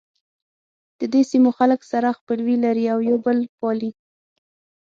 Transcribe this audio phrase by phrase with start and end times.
[0.99, 3.91] ددې سیمو خلک سره خپلوي لري او یو بل پالي.